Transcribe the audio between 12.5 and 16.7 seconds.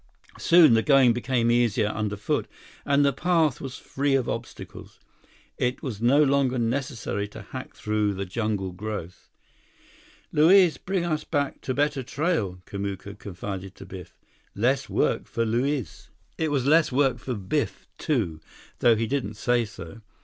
Kamuka confided to Biff. "Less work for Luiz." It was